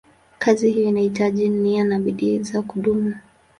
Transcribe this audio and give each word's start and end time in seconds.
Kazi 0.39 0.71
hiyo 0.71 0.89
inahitaji 0.89 1.49
nia 1.49 1.83
na 1.83 1.99
bidii 1.99 2.39
za 2.39 2.61
kudumu. 2.61 3.15